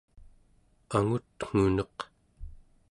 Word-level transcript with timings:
angutnguneq 0.97 1.97